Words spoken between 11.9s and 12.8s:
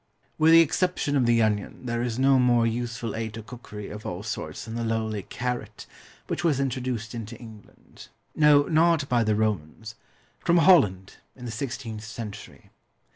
century.